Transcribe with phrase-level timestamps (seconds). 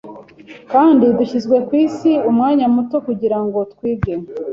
[0.71, 4.13] Kandi dushyizwe ku isi umwanya muto Kugira ngo twige